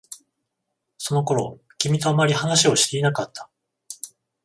[0.97, 3.51] その頃、君とあまり話をしていなかった。